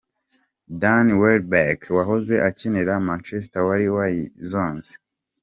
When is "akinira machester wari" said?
2.49-3.87